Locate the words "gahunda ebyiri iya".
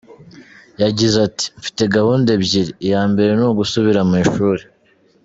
1.95-3.01